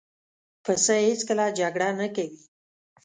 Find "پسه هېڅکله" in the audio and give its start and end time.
0.63-1.45